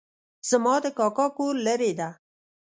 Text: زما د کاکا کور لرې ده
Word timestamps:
زما 0.49 0.75
د 0.83 0.85
کاکا 0.97 1.27
کور 1.37 1.53
لرې 1.65 1.91
ده 1.99 2.09